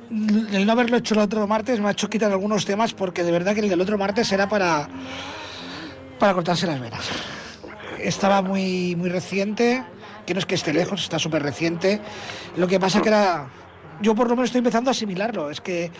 el 0.09 0.65
no 0.65 0.71
haberlo 0.71 0.97
hecho 0.97 1.15
el 1.15 1.21
otro 1.21 1.47
martes 1.47 1.79
me 1.79 1.87
ha 1.87 1.91
hecho 1.91 2.09
quitar 2.09 2.31
algunos 2.31 2.65
temas 2.65 2.93
porque 2.93 3.23
de 3.23 3.31
verdad 3.31 3.53
que 3.53 3.61
el 3.61 3.69
del 3.69 3.81
otro 3.81 3.97
martes 3.97 4.31
era 4.31 4.47
para 4.47 4.87
para 6.19 6.33
cortarse 6.33 6.67
las 6.67 6.79
venas. 6.79 7.09
Estaba 7.99 8.41
muy 8.41 8.95
muy 8.95 9.09
reciente, 9.09 9.83
que 10.25 10.33
no 10.33 10.39
es 10.39 10.45
que 10.45 10.55
esté 10.55 10.73
lejos, 10.73 11.01
está 11.01 11.19
súper 11.19 11.43
reciente. 11.43 12.01
Lo 12.57 12.67
que 12.67 12.79
pasa 12.79 13.01
que 13.01 13.09
era 13.09 13.47
yo 14.01 14.15
por 14.15 14.27
lo 14.27 14.35
menos 14.35 14.49
estoy 14.49 14.59
empezando 14.59 14.89
a 14.89 14.91
asimilarlo, 14.91 15.49
es 15.49 15.61
que 15.61 15.91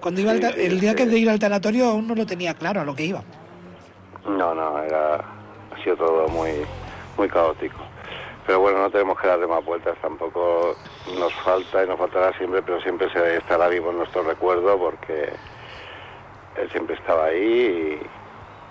cuando 0.00 0.20
iba 0.20 0.32
al 0.32 0.40
Sí, 0.40 0.60
el 0.60 0.80
día 0.80 0.94
que 0.94 1.06
de 1.06 1.18
ir 1.18 1.28
al 1.28 1.38
tanatorio 1.38 1.90
aún 1.90 2.06
no 2.06 2.14
lo 2.14 2.26
tenía 2.26 2.54
claro 2.54 2.80
a 2.80 2.84
lo 2.84 2.94
que 2.94 3.04
iba. 3.04 3.22
No, 4.26 4.54
no, 4.54 4.82
era, 4.82 5.16
ha 5.16 5.82
sido 5.82 5.96
todo 5.96 6.28
muy, 6.28 6.50
muy 7.16 7.28
caótico. 7.28 7.89
Pero 8.50 8.62
bueno, 8.62 8.80
no 8.80 8.90
tenemos 8.90 9.16
que 9.20 9.28
darle 9.28 9.46
más 9.46 9.64
vueltas 9.64 9.96
tampoco. 10.02 10.74
Nos 11.16 11.32
falta 11.44 11.84
y 11.84 11.86
nos 11.86 11.96
faltará 11.96 12.36
siempre, 12.36 12.60
pero 12.62 12.80
siempre 12.80 13.06
estará 13.36 13.68
vivo 13.68 13.92
en 13.92 13.98
nuestro 13.98 14.24
recuerdo 14.24 14.76
porque 14.76 15.28
él 16.56 16.70
siempre 16.72 16.96
estaba 16.96 17.26
ahí 17.26 18.00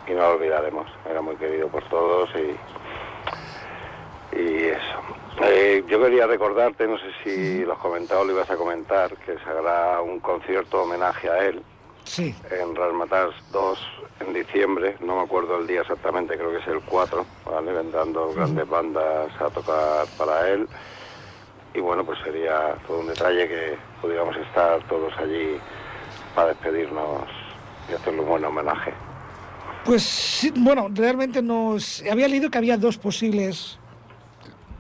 y, 0.06 0.12
y 0.12 0.16
no 0.16 0.20
lo 0.20 0.32
olvidaremos. 0.32 0.86
Era 1.10 1.22
muy 1.22 1.38
querido 1.38 1.70
por 1.70 1.82
todos 1.88 2.30
y, 2.36 4.38
y 4.38 4.64
eso. 4.66 5.00
Eh, 5.44 5.82
yo 5.88 6.02
quería 6.02 6.28
recordarte, 6.28 6.86
no 6.86 6.98
sé 6.98 7.12
si 7.24 7.64
lo 7.64 7.72
has 7.72 7.80
comentado 7.80 8.26
lo 8.26 8.34
ibas 8.34 8.52
a 8.52 8.58
comentar, 8.58 9.16
que 9.16 9.38
se 9.38 9.50
hará 9.50 10.02
un 10.02 10.20
concierto 10.20 10.84
homenaje 10.84 11.30
a 11.30 11.46
él 11.46 11.64
Sí. 12.10 12.34
en 12.50 12.76
Rasmatas 12.76 13.30
2 13.52 13.80
en 14.22 14.34
diciembre, 14.34 14.98
no 15.00 15.16
me 15.18 15.22
acuerdo 15.22 15.60
el 15.60 15.68
día 15.68 15.82
exactamente, 15.82 16.36
creo 16.36 16.50
que 16.52 16.58
es 16.58 16.68
el 16.68 16.82
4, 16.82 17.24
¿vale? 17.46 17.72
vendrán 17.72 18.12
dos 18.14 18.36
grandes 18.36 18.68
bandas 18.68 19.30
a 19.40 19.50
tocar 19.52 20.08
para 20.18 20.50
él. 20.50 20.68
Y 21.76 21.80
bueno, 21.82 22.04
pues 22.04 22.18
sería 22.24 22.76
todo 22.88 23.02
un 23.02 23.08
detalle 23.08 23.48
que 23.48 23.78
pudiéramos 24.02 24.36
estar 24.38 24.82
todos 24.88 25.14
allí 25.20 25.58
para 26.34 26.48
despedirnos 26.50 27.26
y 27.90 27.94
hacerle 27.94 28.22
un 28.22 28.28
buen 28.28 28.44
homenaje. 28.44 28.92
Pues 29.86 30.02
sí, 30.02 30.52
bueno, 30.56 30.88
realmente 30.92 31.44
nos 31.44 32.04
había 32.12 32.28
leído 32.28 32.50
que 32.50 32.58
había 32.58 32.76
dos 32.76 32.98
posibles 32.98 33.78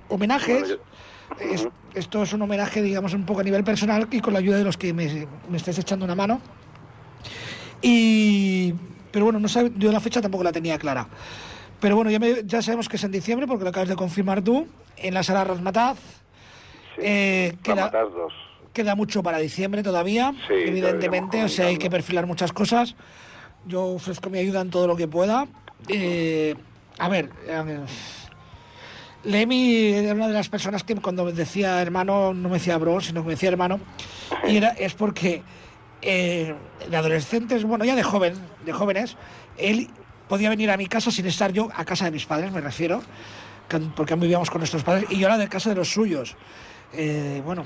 homenajes. 0.09 0.77
Bueno, 1.37 1.53
Es- 1.53 1.67
esto 1.93 2.23
es 2.23 2.33
un 2.33 2.41
homenaje, 2.41 2.81
digamos, 2.81 3.13
un 3.13 3.23
poco 3.25 3.41
a 3.41 3.43
nivel 3.43 3.63
personal 3.63 4.07
y 4.11 4.19
con 4.19 4.33
la 4.33 4.39
ayuda 4.39 4.57
de 4.57 4.63
los 4.63 4.77
que 4.77 4.93
me, 4.93 5.27
me 5.47 5.57
estáis 5.57 5.77
echando 5.77 6.05
una 6.05 6.15
mano. 6.15 6.41
Y 7.81 8.73
pero 9.11 9.25
bueno, 9.25 9.39
no 9.39 9.47
sabe, 9.47 9.71
yo 9.77 9.91
la 9.91 9.99
fecha 9.99 10.21
tampoco 10.21 10.43
la 10.43 10.51
tenía 10.51 10.77
clara. 10.77 11.07
Pero 11.79 11.95
bueno, 11.95 12.11
ya, 12.11 12.19
me- 12.19 12.43
ya 12.45 12.61
sabemos 12.61 12.87
que 12.89 12.97
es 12.97 13.03
en 13.03 13.11
diciembre 13.11 13.47
porque 13.47 13.63
lo 13.63 13.69
acabas 13.69 13.89
de 13.89 13.95
confirmar 13.95 14.41
tú 14.41 14.67
en 14.97 15.13
la 15.13 15.23
sala 15.23 15.43
Razmataz. 15.45 15.97
Sí. 16.95 17.01
Eh, 17.03 17.55
queda, 17.63 17.83
Rasmatas 17.89 18.13
2. 18.13 18.33
queda 18.73 18.95
mucho 18.95 19.23
para 19.23 19.37
diciembre 19.39 19.81
todavía, 19.81 20.33
Sí, 20.47 20.53
evidentemente, 20.53 21.43
o 21.43 21.49
sea, 21.49 21.67
hay 21.67 21.77
que 21.77 21.89
perfilar 21.89 22.27
muchas 22.27 22.51
cosas. 22.51 22.95
Yo 23.65 23.85
ofrezco 23.85 24.29
mi 24.29 24.39
ayuda 24.39 24.61
en 24.61 24.69
todo 24.69 24.87
lo 24.87 24.95
que 24.95 25.07
pueda. 25.07 25.47
Eh, 25.87 26.55
a 26.97 27.07
ver, 27.09 27.29
eh, 27.47 27.79
Lemmy 29.23 29.93
era 29.93 30.13
una 30.13 30.27
de 30.27 30.33
las 30.33 30.49
personas 30.49 30.83
que 30.83 30.95
cuando 30.95 31.25
me 31.25 31.31
decía 31.33 31.81
hermano, 31.81 32.33
no 32.33 32.49
me 32.49 32.55
decía 32.55 32.77
bro, 32.77 33.01
sino 33.01 33.21
que 33.21 33.27
me 33.27 33.33
decía 33.33 33.49
hermano, 33.49 33.79
y 34.47 34.57
era, 34.57 34.69
es 34.69 34.93
porque 34.93 35.41
eh, 36.01 36.55
de 36.89 36.97
adolescentes, 36.97 37.63
bueno, 37.63 37.85
ya 37.85 37.95
de 37.95 38.03
joven, 38.03 38.33
de 38.65 38.73
jóvenes, 38.73 39.17
él 39.57 39.89
podía 40.27 40.49
venir 40.49 40.69
a 40.71 40.77
mi 40.77 40.85
casa 40.87 41.11
sin 41.11 41.25
estar 41.25 41.51
yo 41.51 41.69
a 41.75 41.85
casa 41.85 42.05
de 42.05 42.11
mis 42.11 42.25
padres, 42.25 42.51
me 42.51 42.61
refiero, 42.61 43.01
que- 43.67 43.79
porque 43.95 44.15
vivíamos 44.15 44.49
con 44.49 44.59
nuestros 44.59 44.83
padres, 44.83 45.05
y 45.09 45.17
yo 45.19 45.27
era 45.27 45.37
de 45.37 45.47
casa 45.47 45.69
de 45.69 45.75
los 45.75 45.91
suyos. 45.91 46.35
Eh, 46.93 47.41
bueno, 47.45 47.65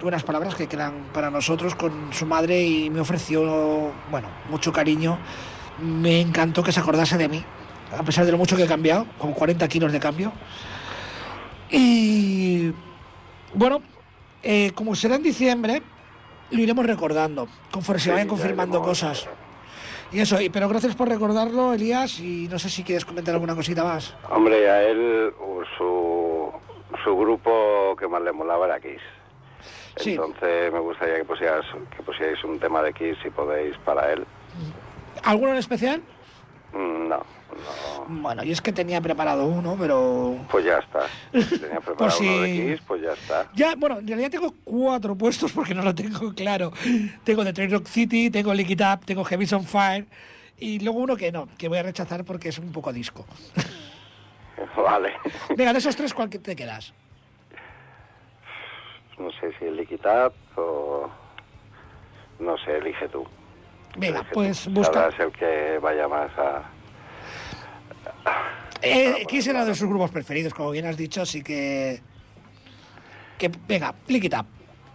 buenas 0.00 0.22
palabras 0.22 0.54
que 0.54 0.66
quedan 0.66 0.92
para 1.12 1.30
nosotros 1.30 1.74
con 1.74 2.12
su 2.12 2.26
madre 2.26 2.62
y 2.62 2.90
me 2.90 3.00
ofreció, 3.00 3.92
bueno, 4.10 4.28
mucho 4.48 4.72
cariño. 4.72 5.18
Me 5.82 6.20
encantó 6.20 6.62
que 6.62 6.72
se 6.72 6.80
acordase 6.80 7.16
de 7.18 7.28
mí, 7.28 7.44
a 7.96 8.02
pesar 8.02 8.24
de 8.26 8.32
lo 8.32 8.38
mucho 8.38 8.56
que 8.56 8.64
he 8.64 8.66
cambiado, 8.66 9.06
con 9.18 9.32
40 9.32 9.68
kilos 9.68 9.92
de 9.92 10.00
cambio. 10.00 10.32
Y 11.70 12.72
bueno, 13.54 13.80
eh, 14.42 14.72
como 14.74 14.94
será 14.94 15.16
en 15.16 15.22
diciembre, 15.22 15.82
lo 16.50 16.60
iremos 16.60 16.86
recordando, 16.86 17.48
conforme 17.70 17.98
se 18.00 18.04
Sí, 18.04 18.10
vayan 18.10 18.26
ya 18.26 18.30
confirmando 18.30 18.82
cosas. 18.82 19.28
Y 20.12 20.18
eso, 20.20 20.40
y- 20.40 20.48
pero 20.50 20.68
gracias 20.68 20.94
por 20.96 21.08
recordarlo, 21.08 21.72
Elías, 21.72 22.18
y 22.18 22.48
no 22.48 22.58
sé 22.58 22.68
si 22.68 22.82
quieres 22.82 23.04
comentar 23.04 23.34
alguna 23.34 23.54
cosita 23.54 23.84
más. 23.84 24.14
Hombre, 24.30 24.68
a 24.68 24.82
él 24.82 25.32
su, 25.78 26.50
su 27.04 27.16
grupo 27.16 27.94
que 27.98 28.08
más 28.08 28.20
le 28.22 28.32
molaba 28.32 28.66
era 28.66 28.80
Kiss. 28.80 29.00
Sí. 29.96 30.12
Entonces 30.12 30.72
me 30.72 30.80
gustaría 30.80 31.16
que 31.16 31.24
pusieras, 31.24 31.64
que 31.96 32.02
pusierais 32.02 32.42
un 32.44 32.58
tema 32.58 32.82
de 32.82 32.92
Kiss 32.92 33.16
si 33.22 33.30
podéis 33.30 33.76
para 33.84 34.12
él. 34.12 34.24
¿Alguno 35.22 35.52
en 35.52 35.58
especial? 35.58 36.02
Mm, 36.72 37.08
No, 37.08 37.16
no. 37.18 37.24
Bueno, 38.08 38.42
yo 38.44 38.52
es 38.52 38.60
que 38.60 38.72
tenía 38.72 39.00
preparado 39.00 39.46
uno, 39.46 39.76
pero 39.78 40.36
Pues 40.50 40.64
ya 40.64 40.78
está. 40.78 41.00
Tenía 41.32 41.80
preparado 41.84 42.10
si- 42.10 42.26
uno 42.28 42.42
de 42.42 42.52
Kiss, 42.52 42.80
pues 42.86 43.02
ya 43.02 43.12
está. 43.12 43.48
Ya, 43.54 43.74
bueno, 43.76 43.98
en 43.98 44.06
realidad 44.08 44.30
tengo 44.30 44.54
cuatro 44.64 45.14
puestos 45.16 45.52
porque 45.52 45.74
no 45.74 45.82
lo 45.82 45.94
tengo 45.94 46.32
claro. 46.34 46.72
Tengo 47.24 47.44
The 47.44 47.52
Train 47.52 47.70
Rock 47.70 47.86
City, 47.86 48.30
tengo 48.30 48.52
Lick 48.54 48.70
It 48.70 48.80
Up, 48.80 49.04
tengo 49.04 49.24
Heavy's 49.24 49.52
on 49.52 49.64
Fire 49.64 50.06
y 50.58 50.78
luego 50.80 50.98
uno 51.00 51.16
que 51.16 51.32
no, 51.32 51.48
que 51.56 51.68
voy 51.68 51.78
a 51.78 51.82
rechazar 51.82 52.24
porque 52.24 52.48
es 52.50 52.58
un 52.58 52.72
poco 52.72 52.92
disco. 52.92 53.24
Vale. 54.76 55.14
Venga, 55.56 55.72
de 55.72 55.78
esos 55.78 55.96
tres, 55.96 56.12
¿cuál 56.12 56.28
te 56.28 56.54
quedas? 56.56 56.92
No 59.18 59.30
sé 59.32 59.52
si 59.58 59.64
el 59.66 59.76
Lick 59.76 59.92
It 59.92 60.04
Up 60.06 60.32
o... 60.56 61.10
No 62.38 62.56
sé, 62.58 62.78
elige 62.78 63.06
tú. 63.08 63.26
Venga, 63.96 64.20
Elige 64.20 64.32
pues 64.34 64.64
tú. 64.64 64.70
busca. 64.70 64.92
Sabrás 64.94 65.20
el 65.20 65.32
que 65.32 65.78
vaya 65.82 66.08
más 66.08 66.30
a... 66.38 66.62
Eh, 68.82 69.26
era 69.30 69.64
de 69.64 69.74
sus 69.74 69.88
grupos 69.88 70.10
preferidos, 70.10 70.54
como 70.54 70.70
bien 70.70 70.86
has 70.86 70.96
dicho, 70.96 71.22
así 71.22 71.42
que... 71.42 72.00
que 73.38 73.50
venga, 73.68 73.94
Lick 74.08 74.24
It 74.24 74.34
Up. 74.34 74.46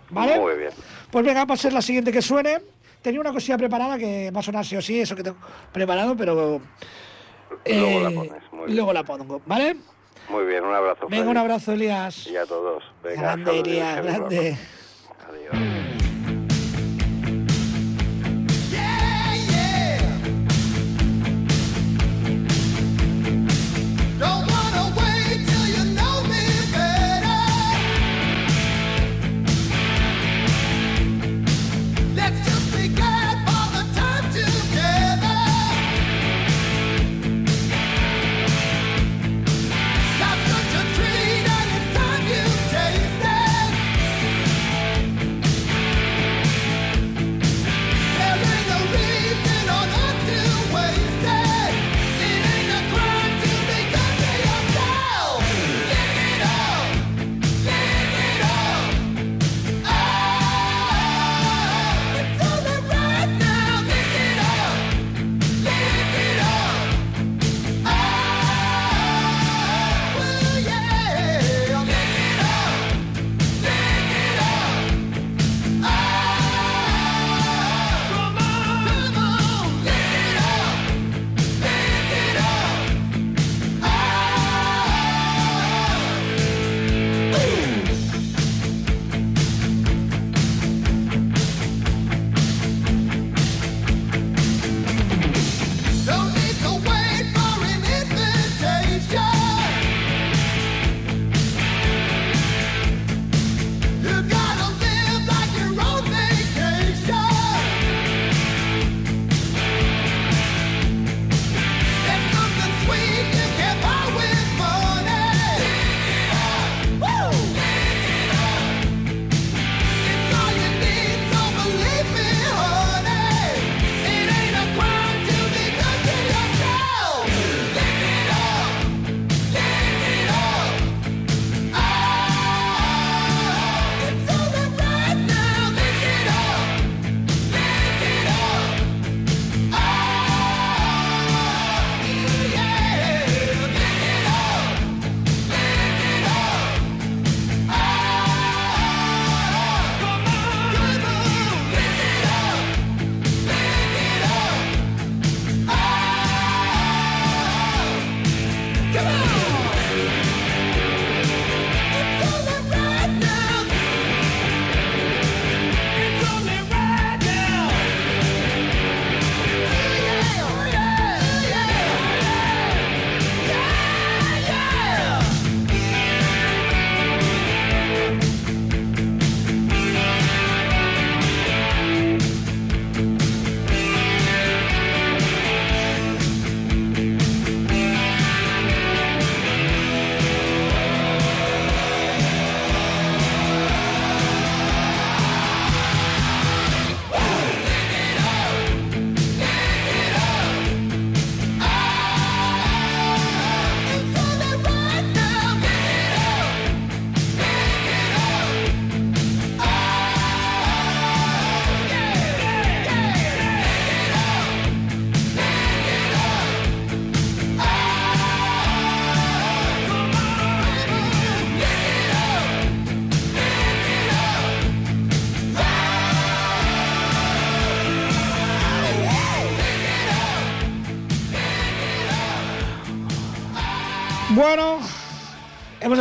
¿Vale? 0.09 0.39
Muy 0.39 0.55
bien. 0.55 0.71
Pues 1.11 1.25
venga, 1.25 1.45
va 1.45 1.53
a 1.53 1.57
ser 1.57 1.73
la 1.73 1.81
siguiente 1.81 2.11
que 2.11 2.21
suene. 2.21 2.61
Tenía 3.01 3.19
una 3.19 3.31
cosilla 3.31 3.57
preparada 3.57 3.97
que 3.97 4.31
va 4.31 4.39
a 4.39 4.43
sonar 4.43 4.65
sí 4.65 4.75
o 4.75 4.81
sí, 4.81 4.99
eso 4.99 5.15
que 5.15 5.23
tengo 5.23 5.37
preparado, 5.71 6.15
pero... 6.15 6.61
Luego 7.65 7.99
la 7.99 8.09
eh, 8.09 8.13
pones, 8.13 8.43
muy 8.51 8.65
bien. 8.65 8.75
luego 8.75 8.93
la 8.93 9.03
pongo, 9.03 9.41
¿vale? 9.45 9.77
Muy 10.29 10.45
bien, 10.45 10.63
un 10.63 10.73
abrazo. 10.73 11.01
Venga, 11.07 11.17
Freddy. 11.17 11.29
un 11.29 11.37
abrazo, 11.37 11.71
Elías. 11.73 12.27
Y 12.27 12.35
a 12.35 12.45
todos. 12.45 12.83
Venga, 13.03 13.21
Grande, 13.21 13.59
Elías, 13.59 14.03
grande. 14.03 14.57
Adiós. 15.27 15.94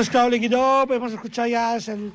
Escuchado 0.05 0.29
Lick 0.29 0.45
It 0.45 0.55
Up, 0.55 0.93
hemos 0.93 1.13
escuchado 1.13 1.49
ya 1.49 1.77
el, 1.77 2.13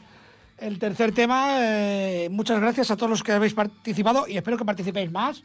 el 0.60 0.78
tercer 0.78 1.12
tema. 1.12 1.56
eh, 1.60 2.28
muchas 2.30 2.60
gracias 2.60 2.92
a 2.92 2.96
todos 2.96 3.10
los 3.10 3.24
que 3.24 3.32
habéis 3.32 3.56
participado 3.56 4.28
y 4.28 4.38
espero 4.38 4.58
que 4.58 4.66
participéis 4.66 5.12
más. 5.12 5.44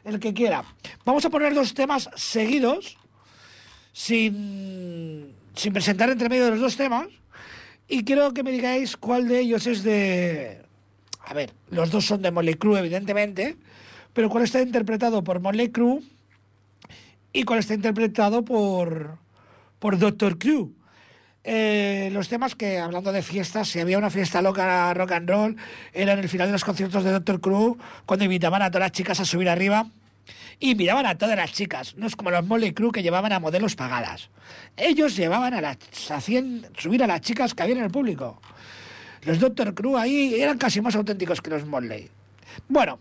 El 0.03 0.19
que 0.19 0.35
quiera. 0.35 0.63
Vamos 1.03 1.25
a 1.25 1.31
poner 1.31 1.55
dos 1.55 1.73
temas 1.73 2.11
seguidos 2.15 2.95
sin, 3.91 5.33
sin 5.55 5.73
presentar 5.73 6.11
entre 6.11 6.29
medio 6.29 6.45
de 6.45 6.51
los 6.51 6.59
dos 6.59 6.77
temas. 6.77 7.07
Y 7.87 8.03
quiero 8.03 8.33
que 8.33 8.43
me 8.43 8.51
digáis 8.51 8.97
cuál 8.97 9.27
de 9.27 9.39
ellos 9.39 9.67
es 9.67 9.83
de... 9.83 10.61
A 11.23 11.33
ver, 11.33 11.53
los 11.69 11.91
dos 11.91 12.05
son 12.05 12.21
de 12.21 12.31
Motley 12.31 12.55
Crue, 12.55 12.79
evidentemente, 12.79 13.57
pero 14.13 14.29
cuál 14.29 14.43
está 14.43 14.61
interpretado 14.61 15.23
por 15.23 15.39
Motley 15.39 15.69
Crue 15.69 16.01
y 17.33 17.43
cuál 17.43 17.59
está 17.59 17.73
interpretado 17.73 18.45
por, 18.45 19.17
por 19.79 19.97
Doctor 19.97 20.37
Crue. 20.37 20.69
Eh, 21.43 22.09
los 22.11 22.27
temas 22.27 22.55
que, 22.55 22.79
hablando 22.79 23.11
de 23.11 23.21
fiestas, 23.21 23.67
si 23.67 23.79
había 23.79 23.99
una 23.99 24.09
fiesta 24.09 24.41
loca 24.41 24.93
rock 24.93 25.11
and 25.11 25.29
roll, 25.29 25.57
era 25.93 26.13
en 26.13 26.19
el 26.19 26.29
final 26.29 26.47
de 26.47 26.53
los 26.53 26.65
conciertos 26.65 27.03
de 27.03 27.11
Doctor 27.11 27.39
Crue, 27.39 27.75
cuando 28.05 28.25
invitaban 28.25 28.61
a 28.61 28.69
todas 28.69 28.85
las 28.85 28.91
chicas 28.91 29.19
a 29.19 29.25
subir 29.25 29.49
arriba 29.49 29.87
y 30.59 30.75
miraban 30.75 31.05
a 31.05 31.17
todas 31.17 31.35
las 31.35 31.51
chicas. 31.51 31.95
No 31.95 32.07
es 32.07 32.15
como 32.15 32.31
los 32.31 32.45
Motley 32.45 32.73
Crue 32.73 32.91
que 32.91 33.03
llevaban 33.03 33.31
a 33.31 33.39
modelos 33.39 33.75
pagadas. 33.75 34.29
Ellos 34.77 35.15
llevaban 35.15 35.53
a 35.53 35.61
las, 35.61 35.77
hacían 36.09 36.67
subir 36.77 37.03
a 37.03 37.07
las 37.07 37.21
chicas 37.21 37.53
que 37.53 37.63
había 37.63 37.75
en 37.75 37.83
el 37.83 37.91
público. 37.91 38.41
Los 39.23 39.39
Doctor 39.39 39.73
Crue 39.73 39.99
ahí 39.99 40.39
eran 40.39 40.57
casi 40.57 40.81
más 40.81 40.95
auténticos 40.95 41.41
que 41.41 41.49
los 41.49 41.65
Motley. 41.65 42.09
Bueno, 42.67 42.99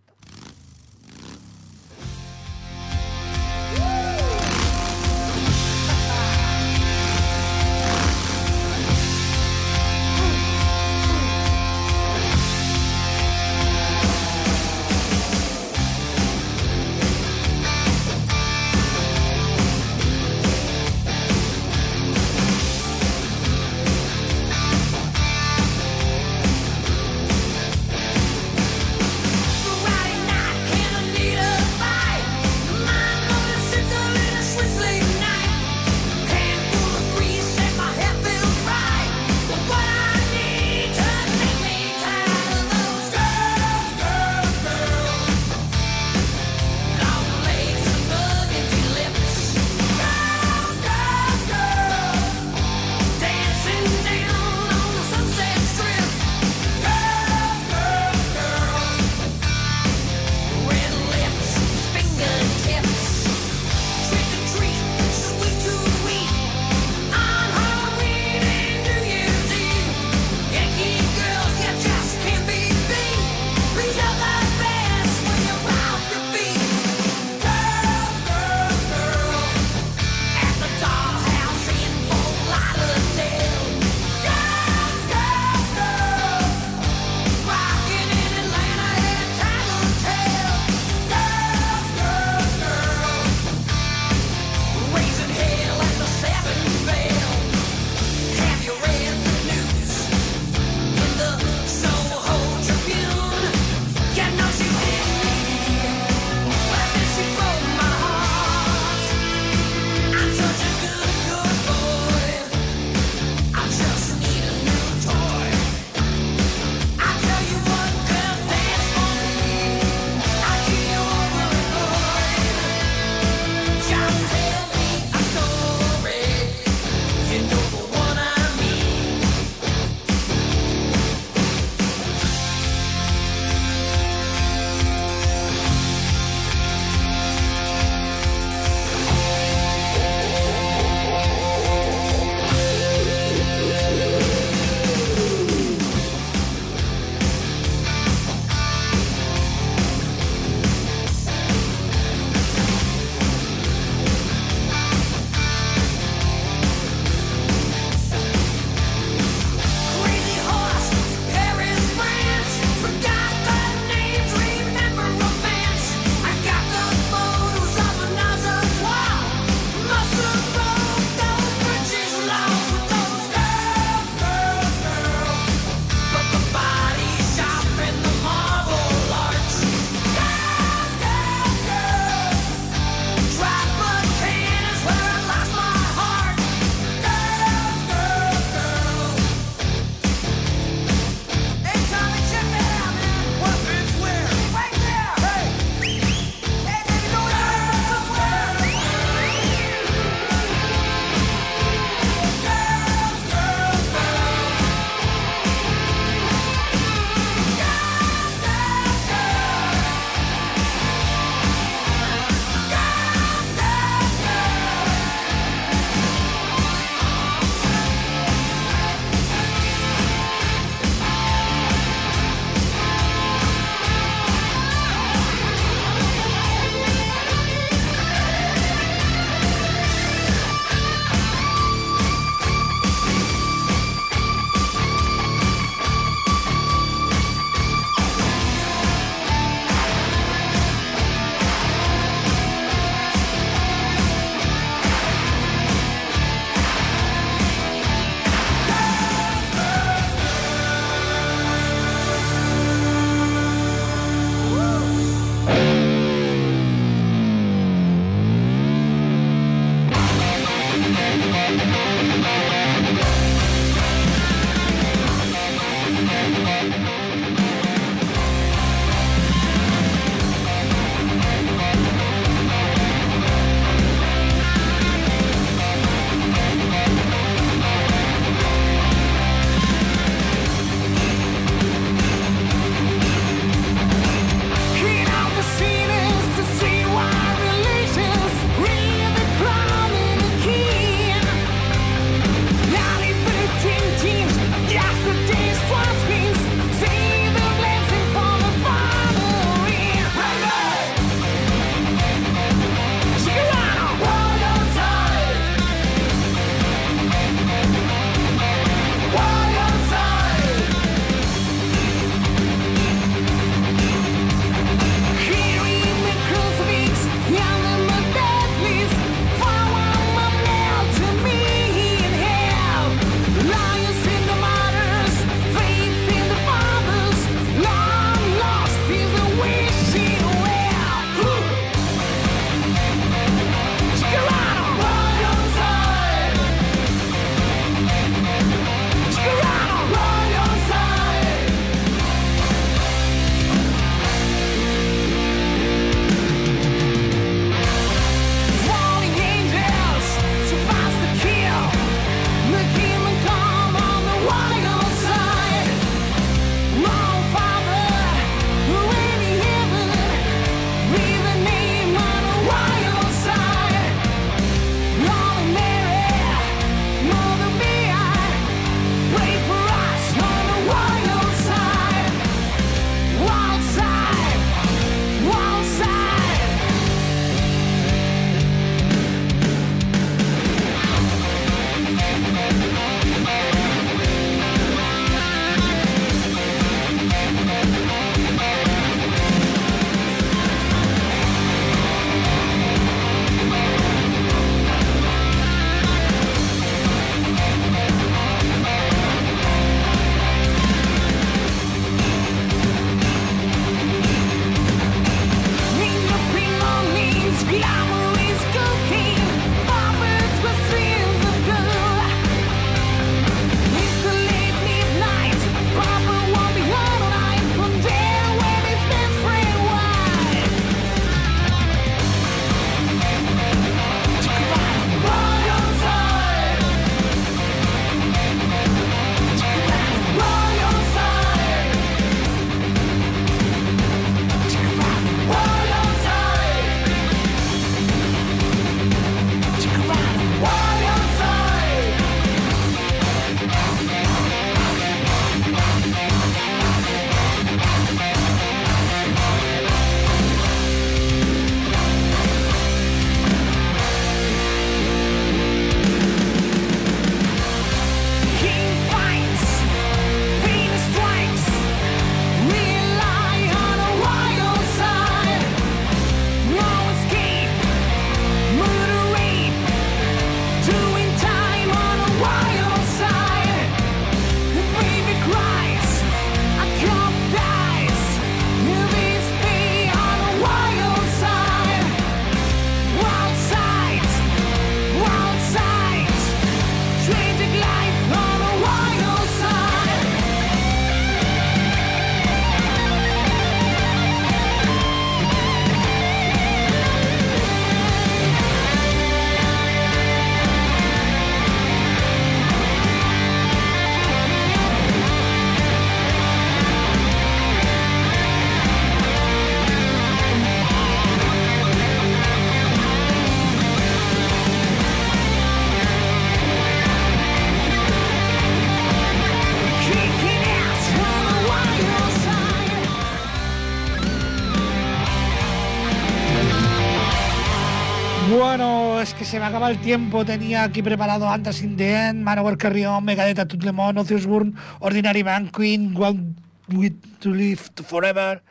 Me 529.45 529.49
acaba 529.49 529.71
el 529.71 529.79
tiempo. 529.79 530.25
Tenía 530.25 530.63
aquí 530.63 530.83
preparado 530.83 531.29
antes 531.29 531.63
in 531.63 531.77
the 531.77 532.09
End, 532.09 532.23
Manowar 532.23 532.57
Carrion, 532.57 533.05
Megadeth, 533.05 533.47
Tout 533.47 533.63
Le 533.63 533.73
Monde, 533.73 534.01
Ozzy 534.01 534.15
Osbourne, 534.15 534.55
Ordinary 534.81 535.23
Man, 535.23 535.51
Queen, 535.51 535.95
Want 535.95 536.39
With 536.73 536.95
to 537.19 537.29
Live 537.29 537.61
Forever. 537.87 538.43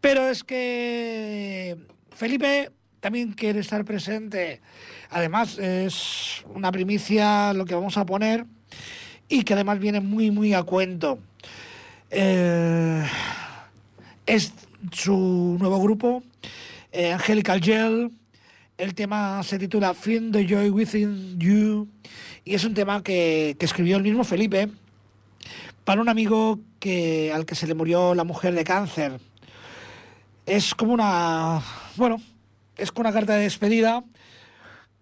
Pero 0.00 0.28
es 0.28 0.44
que 0.44 1.76
Felipe 2.14 2.70
también 3.00 3.32
quiere 3.32 3.58
estar 3.58 3.84
presente. 3.84 4.60
Además, 5.10 5.58
es 5.58 6.44
una 6.54 6.70
primicia 6.70 7.52
lo 7.52 7.64
que 7.64 7.74
vamos 7.74 7.96
a 7.96 8.06
poner 8.06 8.46
y 9.28 9.42
que 9.42 9.54
además 9.54 9.80
viene 9.80 9.98
muy, 9.98 10.30
muy 10.30 10.54
a 10.54 10.62
cuento. 10.62 11.18
Eh, 12.10 13.04
es 14.24 14.52
su 14.92 15.56
nuevo 15.58 15.82
grupo, 15.82 16.22
eh, 16.92 17.12
Angelical 17.12 17.60
Gel. 17.60 18.12
El 18.78 18.94
tema 18.94 19.42
se 19.42 19.58
titula 19.58 19.92
Find 19.92 20.32
the 20.32 20.46
Joy 20.46 20.70
Within 20.70 21.36
You 21.40 21.88
y 22.44 22.54
es 22.54 22.62
un 22.64 22.74
tema 22.74 23.02
que, 23.02 23.56
escribió 23.58 23.96
el 23.96 24.04
mismo 24.04 24.22
Felipe 24.22 24.68
para 25.82 26.00
un 26.00 26.08
amigo 26.08 26.60
que, 26.78 27.32
al 27.34 27.44
que 27.44 27.56
se 27.56 27.66
le 27.66 27.74
murió 27.74 28.14
la 28.14 28.22
mujer 28.22 28.54
de 28.54 28.62
cáncer. 28.62 29.18
Es 30.46 30.76
como 30.76 30.92
una, 30.92 31.60
bueno, 31.96 32.22
es 32.76 32.92
como 32.92 33.08
una 33.08 33.12
carta 33.12 33.34
de 33.34 33.42
despedida, 33.42 34.04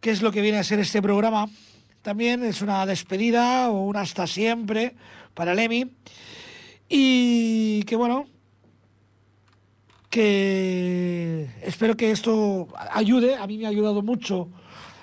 que 0.01 0.09
es 0.11 0.22
lo 0.22 0.33
que 0.33 0.41
viene 0.41 0.57
a 0.57 0.64
ser 0.64 0.79
este 0.79 1.03
programa. 1.03 1.47
También 2.01 2.45
es 2.45 2.62
una 2.62 2.87
despedida 2.87 3.68
o 3.68 3.83
un 3.83 3.97
hasta 3.99 4.27
siempre 4.27 4.95
para 5.35 5.55
Lemmy. 5.55 5.91
Y 6.89 7.83
que 7.83 7.97
bueno, 7.97 8.27
que 10.11 11.49
espero 11.63 11.97
que 11.97 12.11
esto 12.11 12.69
ayude, 12.93 13.37
a 13.37 13.47
mí 13.47 13.59
me 13.59 13.67
ha 13.67 13.71
ayudado 13.71 14.03
mucho 14.03 14.51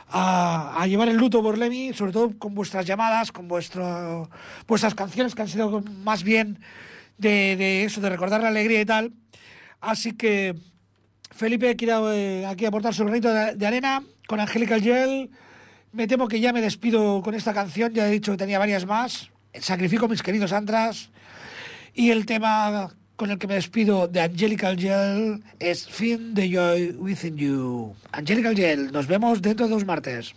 a, 0.09 0.81
a 0.81 0.87
llevar 0.87 1.09
el 1.09 1.17
luto 1.17 1.41
por 1.41 1.57
Lemmy, 1.57 1.93
sobre 1.93 2.11
todo 2.11 2.37
con 2.37 2.53
vuestras 2.55 2.85
llamadas, 2.85 3.31
con 3.31 3.47
vuestro, 3.47 4.29
vuestras 4.67 4.95
canciones 4.95 5.35
que 5.35 5.41
han 5.41 5.47
sido 5.47 5.81
más 6.03 6.23
bien 6.23 6.59
de, 7.17 7.55
de 7.57 7.83
eso, 7.83 8.01
de 8.01 8.09
recordar 8.09 8.41
la 8.41 8.49
alegría 8.49 8.81
y 8.81 8.85
tal. 8.85 9.13
Así 9.81 10.13
que 10.13 10.55
Felipe 11.31 11.75
quiere 11.75 11.93
eh, 12.13 12.45
aquí 12.45 12.65
aportar 12.65 12.93
su 12.93 13.03
granito 13.03 13.33
de, 13.33 13.55
de 13.55 13.67
arena 13.67 14.03
con 14.27 14.39
Angelical 14.39 14.81
Gel. 14.81 15.29
Me 15.91 16.07
temo 16.07 16.27
que 16.27 16.39
ya 16.39 16.53
me 16.53 16.61
despido 16.61 17.21
con 17.21 17.35
esta 17.35 17.53
canción, 17.53 17.93
ya 17.93 18.07
he 18.07 18.11
dicho 18.11 18.31
que 18.31 18.37
tenía 18.37 18.59
varias 18.59 18.85
más. 18.85 19.29
Sacrifico 19.59 20.07
mis 20.07 20.23
queridos 20.23 20.53
antras. 20.53 21.11
Y 21.93 22.09
el 22.09 22.25
tema 22.25 22.91
con 23.15 23.31
el 23.31 23.37
que 23.37 23.47
me 23.47 23.55
despido 23.55 24.07
de 24.07 24.21
Angelical 24.21 24.77
Gel 24.77 25.43
es 25.59 25.87
Find 25.87 26.35
the 26.35 26.49
Joy 26.49 26.95
Within 26.99 27.37
You. 27.37 27.95
Angelical 28.11 28.55
Gel, 28.55 28.91
nos 28.91 29.07
vemos 29.07 29.41
dentro 29.41 29.67
de 29.67 29.73
dos 29.73 29.85
martes. 29.85 30.33